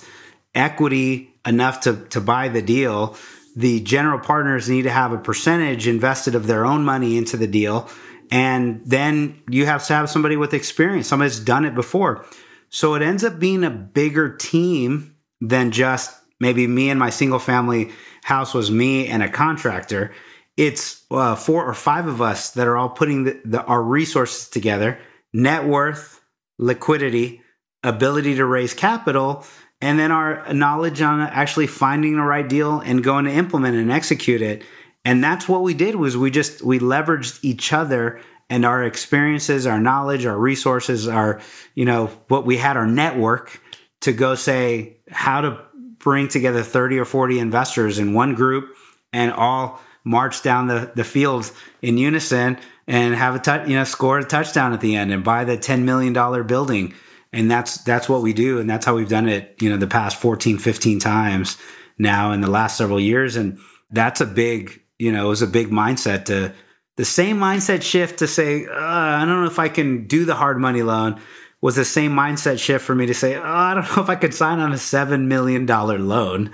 [0.54, 3.16] equity enough to, to buy the deal,
[3.56, 7.48] the general partners need to have a percentage invested of their own money into the
[7.48, 7.90] deal.
[8.32, 12.26] And then you have to have somebody with experience, somebody done it before.
[12.70, 17.40] So it ends up being a bigger team than just maybe me and my single
[17.40, 17.92] family
[18.24, 20.14] house was me and a contractor.
[20.56, 24.50] It's uh, four or five of us that are all putting the, the, our resources
[24.50, 24.98] together
[25.34, 26.22] net worth,
[26.58, 27.42] liquidity,
[27.84, 29.46] ability to raise capital
[29.82, 33.92] and then our knowledge on actually finding the right deal and going to implement and
[33.92, 34.64] execute it.
[35.04, 39.66] And that's what we did was we just we leveraged each other and our experiences
[39.66, 41.42] our knowledge our resources our
[41.74, 43.62] you know what we had our network
[44.02, 45.58] to go say how to
[45.98, 48.76] bring together 30 or 40 investors in one group
[49.14, 53.86] and all march down the, the field in unison and have a touch you know
[53.86, 56.14] score a touchdown at the end and buy the $10 million
[56.46, 56.94] building
[57.34, 58.60] and that's that's what we do.
[58.60, 61.58] And that's how we've done it you know the past 14 15 times
[61.98, 63.36] now in the last several years.
[63.36, 63.60] And
[63.92, 66.54] that's a big you know it was a big mindset to
[66.98, 70.36] the same mindset shift to say uh, i don't know if i can do the
[70.36, 71.20] hard money loan
[71.60, 74.16] was the same mindset shift for me to say oh, i don't know if i
[74.16, 76.52] could sign on a $7 million loan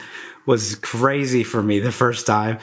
[0.47, 2.57] was crazy for me the first time.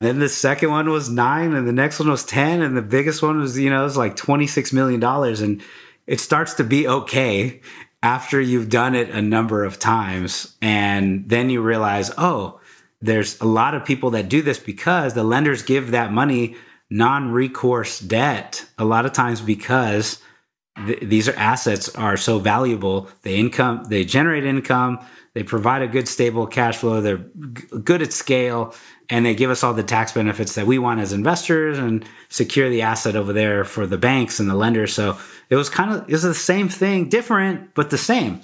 [0.00, 3.22] Then the second one was nine and the next one was 10 and the biggest
[3.22, 5.62] one was you know it was like $26 million and
[6.08, 7.60] it starts to be okay
[8.02, 10.56] after you've done it a number of times.
[10.62, 12.60] And then you realize, oh,
[13.00, 16.56] there's a lot of people that do this because the lenders give that money
[16.90, 20.20] non recourse debt a lot of times because
[20.86, 23.08] th- these are assets are so valuable.
[23.22, 25.00] They income, they generate income,
[25.34, 28.74] they provide a good stable cash flow, they're g- good at scale,
[29.10, 32.68] and they give us all the tax benefits that we want as investors and secure
[32.68, 34.92] the asset over there for the banks and the lenders.
[34.92, 35.18] So
[35.48, 38.40] it was kind of it was the same thing, different but the same,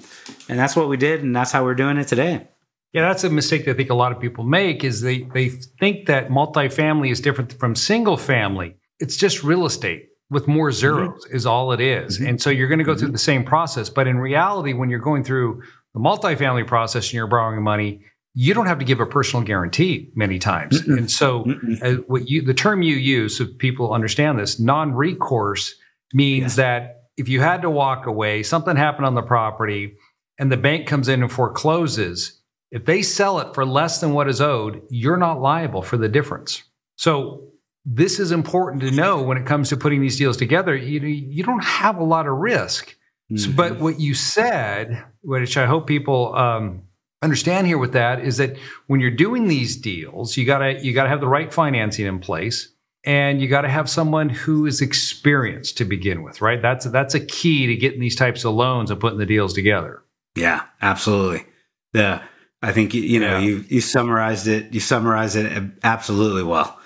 [0.48, 2.48] and that's what we did, and that's how we're doing it today.
[2.92, 5.48] Yeah, that's a mistake that I think a lot of people make is they they
[5.48, 8.77] think that multifamily is different from single family.
[9.00, 11.37] It's just real estate with more zeros mm-hmm.
[11.37, 12.18] is all it is.
[12.18, 12.29] Mm-hmm.
[12.29, 13.12] And so you're going to go through mm-hmm.
[13.12, 17.27] the same process, but in reality when you're going through the multifamily process and you're
[17.27, 20.83] borrowing money, you don't have to give a personal guarantee many times.
[20.83, 20.99] Mm-mm.
[20.99, 21.44] And so
[21.83, 25.75] uh, what you the term you use so people understand this, non-recourse
[26.12, 26.64] means yeah.
[26.64, 29.97] that if you had to walk away, something happened on the property
[30.38, 32.40] and the bank comes in and forecloses,
[32.73, 36.09] if they sell it for less than what is owed, you're not liable for the
[36.09, 36.64] difference.
[36.97, 37.49] So
[37.85, 40.75] this is important to know when it comes to putting these deals together.
[40.75, 42.97] You, you don't have a lot of risk.
[43.31, 43.37] Mm-hmm.
[43.37, 46.83] So, but what you said, which I hope people um,
[47.24, 48.56] understand here with that is that
[48.87, 52.68] when you're doing these deals, you gotta you gotta have the right financing in place,
[53.04, 56.60] and you got to have someone who is experienced to begin with, right?
[56.60, 60.02] That's that's a key to getting these types of loans and putting the deals together.
[60.34, 61.44] Yeah, absolutely.
[61.92, 62.22] Yeah,
[62.62, 63.44] I think you know yeah.
[63.44, 64.72] you you summarized it.
[64.72, 66.78] You summarized it absolutely well.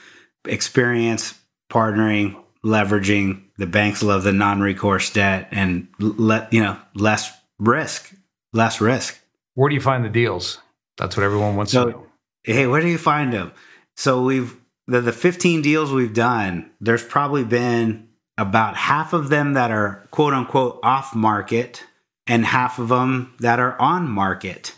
[0.44, 1.38] Experience,
[1.70, 8.12] partnering, leveraging, The banks love the non-recourse debt and let you know less risk,
[8.52, 9.20] less risk.
[9.58, 10.60] Where do you find the deals?
[10.98, 12.06] That's what everyone wants so, to know.
[12.44, 13.50] Hey, where do you find them?
[13.96, 19.54] So we've the, the 15 deals we've done, there's probably been about half of them
[19.54, 21.82] that are quote unquote off market
[22.28, 24.76] and half of them that are on market.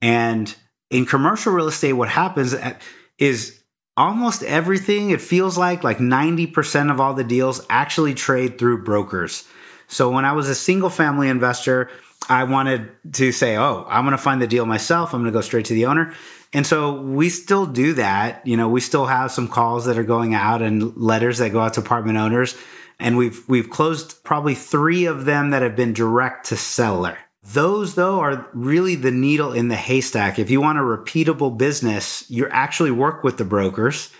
[0.00, 0.54] And
[0.88, 2.76] in commercial real estate, what happens uh,
[3.18, 3.62] is
[3.94, 9.46] almost everything, it feels like like 90% of all the deals actually trade through brokers.
[9.86, 11.90] So when I was a single family investor,
[12.28, 15.12] I wanted to say, oh, I'm going to find the deal myself.
[15.12, 16.14] I'm going to go straight to the owner.
[16.52, 18.46] And so we still do that.
[18.46, 21.60] You know, we still have some calls that are going out and letters that go
[21.60, 22.56] out to apartment owners.
[23.00, 27.18] And we've we've closed probably three of them that have been direct to seller.
[27.42, 30.38] Those though are really the needle in the haystack.
[30.38, 34.10] If you want a repeatable business, you actually work with the brokers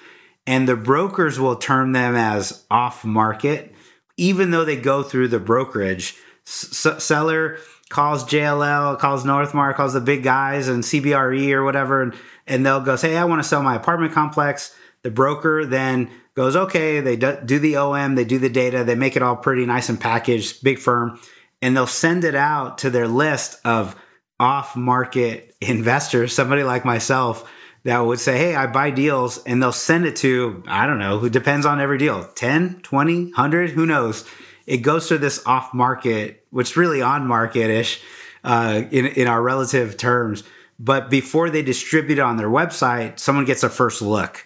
[0.47, 3.73] and the brokers will term them as off market,
[4.17, 6.17] even though they go through the brokerage.
[6.47, 7.59] S- seller
[7.91, 12.15] calls JLL, calls Northmarq, calls the big guys and CBRE or whatever, and,
[12.47, 14.75] and they'll go say, hey, I want to sell my apartment complex.
[15.03, 19.17] The broker then goes, okay, they do the OM, they do the data, they make
[19.17, 21.21] it all pretty nice and packaged, big firm,
[21.63, 23.97] and they'll send it out to their list of
[24.41, 27.51] off market investors, somebody like myself
[27.85, 31.19] that would say, Hey, I buy deals and they'll send it to, I don't know,
[31.19, 34.27] who depends on every deal 10, 20, 100, who knows?
[34.67, 38.01] It goes to this off market which really on market ish
[38.45, 40.45] uh, in in our relative terms.
[40.79, 44.45] But before they distribute it on their website, someone gets a first look,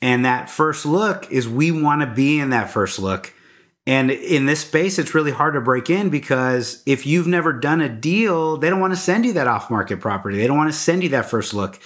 [0.00, 3.32] and that first look is we want to be in that first look.
[3.86, 7.82] And in this space, it's really hard to break in because if you've never done
[7.82, 10.38] a deal, they don't want to send you that off market property.
[10.38, 11.78] They don't want to send you that first look.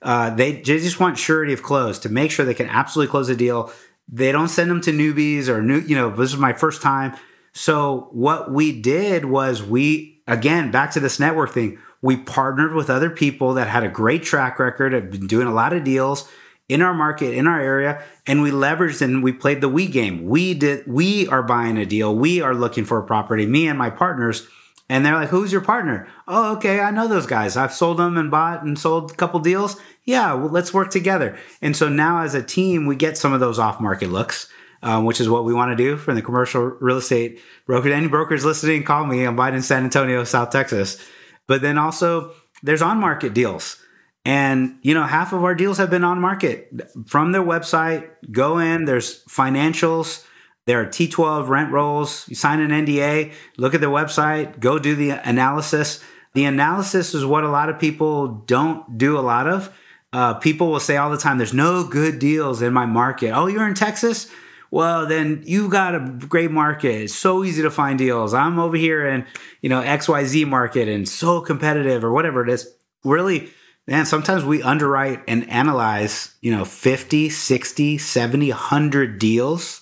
[0.00, 3.28] Uh, they, they just want surety of close to make sure they can absolutely close
[3.28, 3.70] a deal.
[4.08, 7.16] They don't send them to newbies or new, you know, this is my first time.
[7.52, 12.90] So what we did was we, again, back to this network thing, we partnered with
[12.90, 16.28] other people that had a great track record, have been doing a lot of deals
[16.68, 20.26] in our market, in our area, and we leveraged and we played the we game.
[20.26, 22.14] We did, we are buying a deal.
[22.14, 24.46] We are looking for a property, me and my partners.
[24.88, 26.08] And they're like, who's your partner?
[26.28, 26.80] Oh, okay.
[26.80, 27.56] I know those guys.
[27.56, 29.80] I've sold them and bought and sold a couple deals.
[30.04, 31.38] Yeah, well, let's work together.
[31.62, 34.50] And so now as a team, we get some of those off market looks
[34.82, 37.90] um, which is what we want to do for the commercial real estate broker.
[37.90, 39.24] Any brokers listening, call me.
[39.24, 40.98] I'm buying in San Antonio, South Texas.
[41.46, 43.78] But then also there's on market deals.
[44.24, 46.70] And, you know, half of our deals have been on market
[47.06, 48.08] from their website.
[48.30, 50.24] Go in, there's financials,
[50.66, 52.26] there are T12 rent rolls.
[52.28, 56.02] You sign an NDA, look at their website, go do the analysis.
[56.34, 59.76] The analysis is what a lot of people don't do a lot of.
[60.12, 63.30] Uh, people will say all the time, there's no good deals in my market.
[63.30, 64.30] Oh, you're in Texas?
[64.72, 67.02] well, then you've got a great market.
[67.02, 68.32] It's so easy to find deals.
[68.32, 69.26] I'm over here in,
[69.60, 72.74] you know, XYZ market and so competitive or whatever it is.
[73.04, 73.50] Really,
[73.86, 79.81] man, sometimes we underwrite and analyze, you know, 50, 60, 70, 100 deals,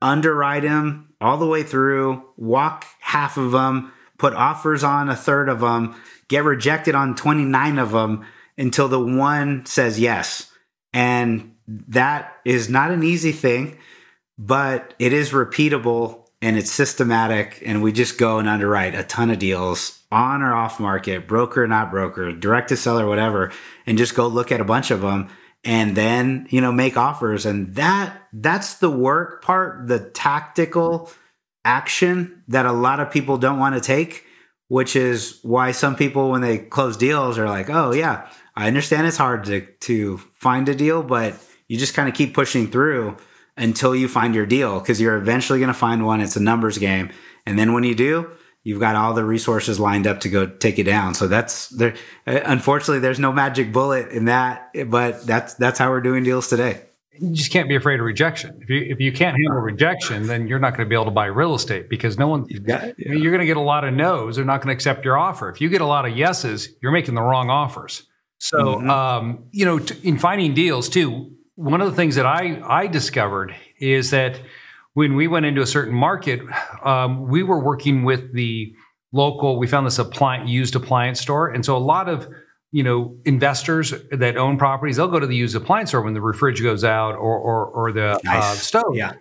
[0.00, 5.48] underwrite them all the way through, walk half of them, put offers on a third
[5.48, 5.94] of them,
[6.28, 8.24] get rejected on 29 of them
[8.56, 10.50] until the one says yes.
[10.92, 13.78] And that is not an easy thing
[14.38, 19.30] but it is repeatable and it's systematic and we just go and underwrite a ton
[19.30, 23.52] of deals on or off market broker or not broker direct to seller whatever
[23.86, 25.28] and just go look at a bunch of them
[25.68, 31.10] and then you know make offers and that that's the work part the tactical
[31.64, 34.24] action that a lot of people don't want to take
[34.68, 39.06] which is why some people when they close deals are like oh yeah i understand
[39.06, 41.34] it's hard to to find a deal but
[41.68, 43.16] you just kind of keep pushing through
[43.58, 46.20] until you find your deal because you're eventually going to find one.
[46.20, 47.10] It's a numbers game.
[47.44, 48.30] And then when you do,
[48.68, 51.14] you've got all the resources lined up to go take it down.
[51.14, 51.94] So that's there.
[52.26, 56.82] Unfortunately, there's no magic bullet in that, but that's that's how we're doing deals today.
[57.18, 58.58] You just can't be afraid of rejection.
[58.60, 61.10] If you if you can't handle rejection, then you're not going to be able to
[61.10, 62.44] buy real estate because no one.
[62.48, 63.14] You've got, yeah.
[63.14, 64.36] You're going to get a lot of no's.
[64.36, 65.48] They're not going to accept your offer.
[65.48, 68.02] If you get a lot of yeses, you're making the wrong offers.
[68.38, 68.90] So, mm-hmm.
[68.90, 72.86] um, you know, t- in finding deals too, one of the things that I, I
[72.86, 74.38] discovered is that
[74.98, 76.40] when we went into a certain market,
[76.82, 78.74] um, we were working with the
[79.12, 81.50] local, we found this appliance, used appliance store.
[81.50, 82.28] And so a lot of,
[82.72, 86.20] you know, investors that own properties, they'll go to the used appliance store when the
[86.20, 88.42] refrigerator goes out or, or, or the uh, nice.
[88.42, 88.92] uh, stove.
[88.92, 89.12] Yeah.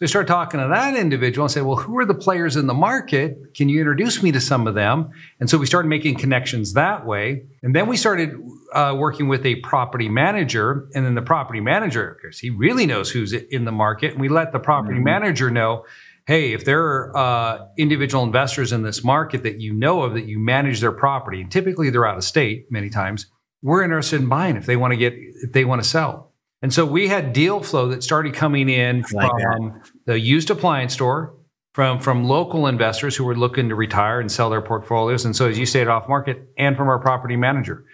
[0.00, 2.66] So I start talking to that individual and say, well, who are the players in
[2.66, 3.52] the market?
[3.54, 5.10] Can you introduce me to some of them?
[5.40, 7.44] And so we started making connections that way.
[7.62, 8.32] And then we started
[8.72, 10.88] uh, working with a property manager.
[10.94, 14.12] And then the property manager, because he really knows who's in the market.
[14.12, 15.04] And we let the property mm-hmm.
[15.04, 15.84] manager know,
[16.26, 20.24] hey, if there are uh, individual investors in this market that you know of that
[20.24, 23.26] you manage their property, and typically they're out of state many times,
[23.60, 26.29] we're interested in buying if they want to get if they want to sell.
[26.62, 29.90] And so we had deal flow that started coming in like from that.
[30.06, 31.34] the used appliance store,
[31.72, 35.48] from from local investors who were looking to retire and sell their portfolios, and so
[35.48, 37.84] as you stayed off market, and from our property manager.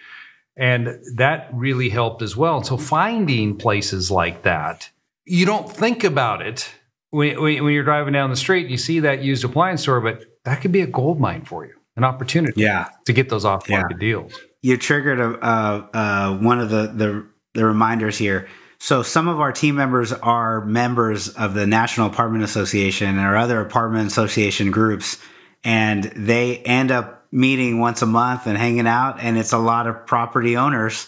[0.57, 2.57] And that really helped as well.
[2.57, 4.89] And so finding places like that,
[5.23, 6.73] you don't think about it
[7.09, 10.61] when, when you're driving down the street, you see that used appliance store, but that
[10.61, 12.89] could be a gold mine for you, an opportunity yeah.
[13.05, 14.07] to get those off market yeah.
[14.07, 14.39] deals.
[14.61, 17.27] You triggered a, uh, uh, one of the, the,
[17.57, 18.47] the reminders here.
[18.79, 23.59] So some of our team members are members of the National Apartment Association or other
[23.59, 25.17] apartment association groups,
[25.63, 29.19] and they end up meeting once a month and hanging out.
[29.19, 31.07] And it's a lot of property owners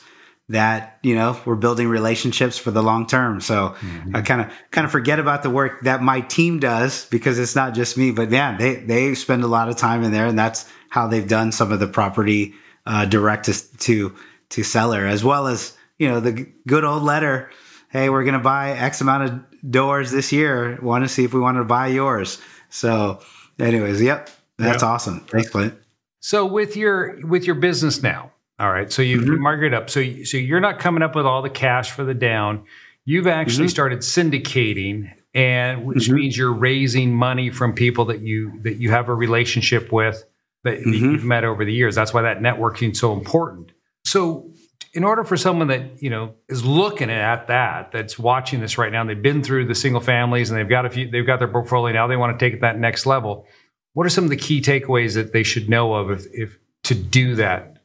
[0.49, 4.15] that you know we're building relationships for the long term so mm-hmm.
[4.15, 7.55] i kind of kind of forget about the work that my team does because it's
[7.55, 10.39] not just me but yeah they they spend a lot of time in there and
[10.39, 12.55] that's how they've done some of the property
[12.87, 14.15] uh, direct to, to
[14.49, 17.51] to seller as well as you know the good old letter
[17.91, 21.33] hey we're going to buy x amount of doors this year want to see if
[21.33, 23.19] we want to buy yours so
[23.59, 24.89] anyways yep that's yep.
[24.89, 25.75] awesome thanks clint
[26.19, 28.91] so with your with your business now all right.
[28.91, 29.63] So you mm-hmm.
[29.63, 29.89] it up.
[29.89, 32.65] So, so you're not coming up with all the cash for the down.
[33.05, 33.69] You've actually mm-hmm.
[33.69, 36.15] started syndicating, and which mm-hmm.
[36.15, 40.25] means you're raising money from people that you that you have a relationship with
[40.65, 40.91] that mm-hmm.
[40.91, 41.95] you've met over the years.
[41.95, 43.71] That's why that networking is so important.
[44.03, 44.51] So,
[44.93, 48.91] in order for someone that you know is looking at that, that's watching this right
[48.91, 51.47] now, they've been through the single families and they've got a few, they've got their
[51.47, 52.07] portfolio now.
[52.07, 53.45] They want to take it that next level.
[53.93, 56.95] What are some of the key takeaways that they should know of if, if to
[56.95, 57.79] do that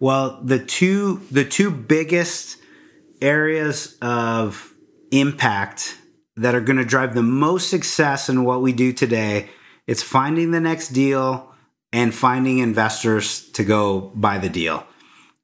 [0.00, 2.56] well, the two the two biggest
[3.20, 4.74] areas of
[5.12, 5.98] impact
[6.36, 9.50] that are going to drive the most success in what we do today,
[9.86, 11.52] it's finding the next deal
[11.92, 14.86] and finding investors to go buy the deal.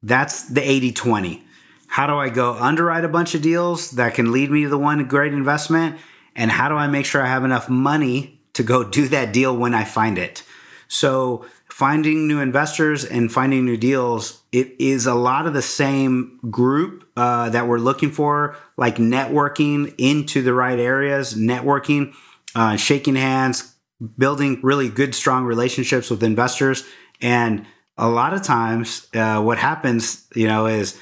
[0.06, 1.42] That's the 80/20.
[1.88, 4.78] How do I go underwrite a bunch of deals that can lead me to the
[4.78, 5.96] one great investment
[6.36, 9.56] and how do I make sure I have enough money to go do that deal
[9.56, 10.44] when I find it?
[10.86, 16.38] So finding new investors and finding new deals, it is a lot of the same
[16.50, 22.14] group uh, that we're looking for, like networking into the right areas, networking,
[22.54, 23.74] uh, shaking hands,
[24.16, 26.84] building really good, strong relationships with investors.
[27.20, 27.66] And
[27.98, 30.98] a lot of times, uh, what happens, you know, is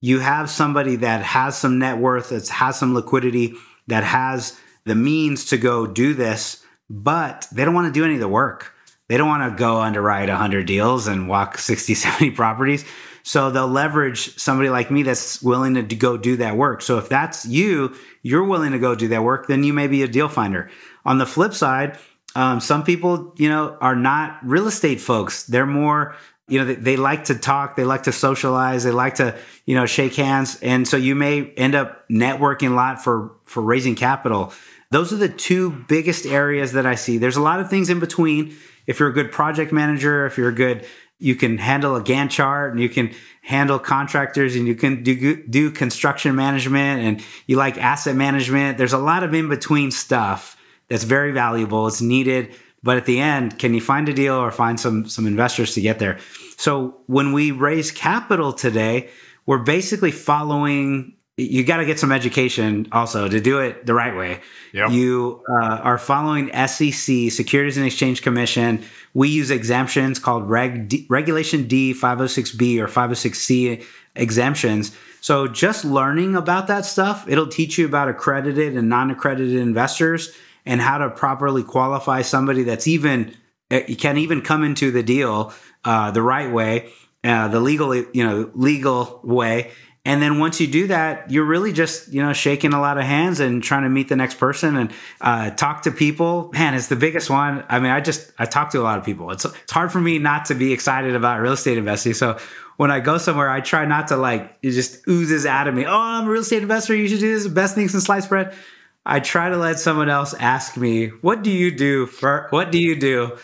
[0.00, 3.54] you have somebody that has some net worth, that has some liquidity,
[3.86, 8.14] that has the means to go do this, but they don't want to do any
[8.14, 8.72] of the work
[9.08, 12.84] they don't want to go underwrite 100 deals and walk 60, 70 properties.
[13.22, 16.80] So they'll leverage somebody like me that's willing to go do that work.
[16.80, 20.02] So if that's you, you're willing to go do that work, then you may be
[20.02, 20.70] a deal finder.
[21.04, 21.98] On the flip side,
[22.34, 25.44] um, some people, you know, are not real estate folks.
[25.44, 26.14] They're more,
[26.48, 29.36] you know, they, they like to talk, they like to socialize, they like to,
[29.66, 33.62] you know, shake hands, and so you may end up networking a lot for for
[33.62, 34.52] raising capital.
[34.90, 37.18] Those are the two biggest areas that I see.
[37.18, 38.56] There's a lot of things in between
[38.88, 40.84] if you're a good project manager, if you're a good,
[41.18, 45.44] you can handle a Gantt chart and you can handle contractors and you can do,
[45.44, 48.78] do construction management and you like asset management.
[48.78, 50.56] There's a lot of in between stuff
[50.88, 51.86] that's very valuable.
[51.86, 52.54] It's needed.
[52.82, 55.80] But at the end, can you find a deal or find some, some investors to
[55.80, 56.18] get there?
[56.56, 59.10] So when we raise capital today,
[59.46, 64.16] we're basically following you got to get some education also to do it the right
[64.16, 64.40] way.
[64.72, 64.90] Yep.
[64.90, 68.84] You uh, are following SEC, Securities and Exchange Commission.
[69.14, 73.84] We use exemptions called Reg D, Regulation D, 506B or 506C
[74.16, 74.96] exemptions.
[75.20, 80.36] So just learning about that stuff, it'll teach you about accredited and non-accredited investors
[80.68, 83.34] and how to properly qualify somebody that's even
[83.72, 85.52] eh, can even come into the deal
[85.84, 86.90] uh, the right way,
[87.24, 89.72] uh, the legal you know legal way
[90.08, 93.04] and then once you do that, you're really just, you know, shaking a lot of
[93.04, 94.90] hands and trying to meet the next person and
[95.20, 96.50] uh, talk to people.
[96.54, 97.62] Man, it's the biggest one.
[97.68, 99.30] I mean, I just, I talk to a lot of people.
[99.32, 102.14] It's, it's hard for me not to be excited about real estate investing.
[102.14, 102.38] So
[102.78, 105.84] when I go somewhere, I try not to like, it just oozes out of me.
[105.84, 106.96] Oh, I'm a real estate investor.
[106.96, 107.46] You should do this.
[107.46, 108.54] Best thing since sliced bread.
[109.08, 112.78] I try to let someone else ask me, what do you do for, what do
[112.78, 113.36] you do?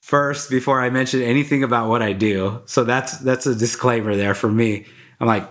[0.00, 2.62] first before I mention anything about what I do.
[2.66, 4.86] So that's that's a disclaimer there for me.
[5.20, 5.48] I'm like,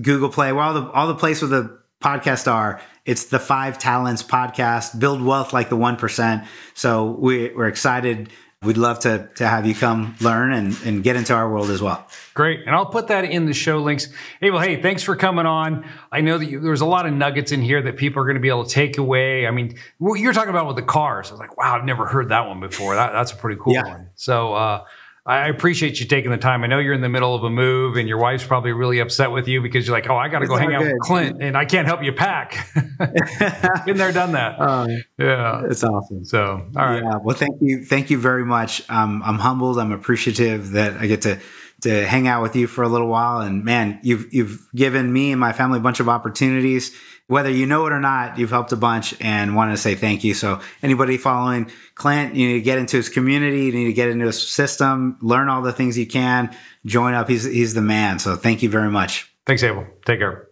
[0.00, 3.78] Google Play, where all the all the places where the podcast are, it's the Five
[3.78, 4.98] Talents podcast.
[4.98, 6.44] Build wealth like the one percent.
[6.74, 8.30] So we, we're excited
[8.62, 11.80] we'd love to to have you come learn and, and get into our world as
[11.80, 12.06] well.
[12.34, 12.60] Great.
[12.66, 14.08] And I'll put that in the show links.
[14.40, 15.88] Hey, well, hey, thanks for coming on.
[16.10, 18.36] I know that you, there's a lot of nuggets in here that people are going
[18.36, 19.46] to be able to take away.
[19.46, 21.28] I mean, what you're talking about with the cars.
[21.28, 22.94] I was like, wow, I've never heard that one before.
[22.94, 23.86] That, that's a pretty cool yeah.
[23.86, 24.10] one.
[24.14, 24.84] So, uh,
[25.28, 26.64] I appreciate you taking the time.
[26.64, 29.30] I know you're in the middle of a move and your wife's probably really upset
[29.30, 31.54] with you because you're like, oh, I got to go hang out with Clint and
[31.54, 32.66] I can't help you pack.
[33.84, 34.58] Been there, done that.
[34.58, 35.64] Um, yeah.
[35.68, 36.24] It's awesome.
[36.24, 37.02] So, all right.
[37.02, 37.16] Yeah.
[37.22, 37.84] Well, thank you.
[37.84, 38.88] Thank you very much.
[38.88, 39.78] Um, I'm humbled.
[39.78, 41.38] I'm appreciative that I get to
[41.82, 43.42] to hang out with you for a little while.
[43.42, 46.96] And man, you've you've given me and my family a bunch of opportunities
[47.28, 50.24] whether you know it or not, you've helped a bunch and wanted to say thank
[50.24, 50.34] you.
[50.34, 54.08] So anybody following Clint, you need to get into his community, you need to get
[54.08, 56.54] into his system, learn all the things you can,
[56.86, 57.28] join up.
[57.28, 58.18] He's he's the man.
[58.18, 59.32] So thank you very much.
[59.46, 59.86] Thanks, Abel.
[60.04, 60.48] Take care.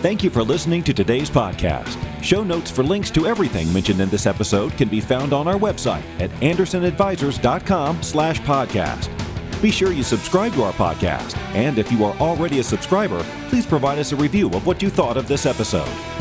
[0.00, 1.98] Thank you for listening to today's podcast.
[2.22, 5.58] Show notes for links to everything mentioned in this episode can be found on our
[5.58, 9.29] website at andersonadvisors.com slash podcast.
[9.60, 11.36] Be sure you subscribe to our podcast.
[11.54, 14.88] And if you are already a subscriber, please provide us a review of what you
[14.88, 16.19] thought of this episode.